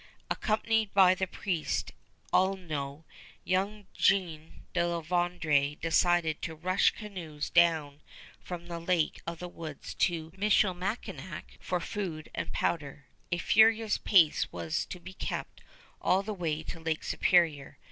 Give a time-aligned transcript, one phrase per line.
[0.31, 1.91] Accompanied by the priest
[2.33, 3.03] Aulneau,
[3.43, 8.01] young Jean de La Vérendrye decided to rush canoes down
[8.41, 13.05] from the Lake of the Woods to Michilimackinac for food and powder.
[13.31, 15.61] A furious pace was to be kept
[16.01, 17.77] all the way to Lake Superior.